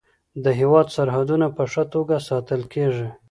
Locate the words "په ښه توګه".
1.55-2.15